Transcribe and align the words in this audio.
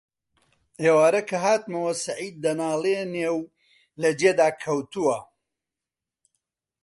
ئێوارە 0.83 1.21
کە 1.29 1.37
هاتمەوە 1.45 1.93
سەعید 2.03 2.35
دەناڵێنێ 2.43 3.29
و 3.37 3.41
لە 4.01 4.09
جێدا 4.19 4.49
کەوتووە: 4.63 5.17